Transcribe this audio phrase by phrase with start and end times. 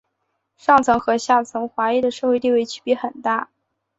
[0.57, 3.51] 上层和下层华裔的社会地位区别很大。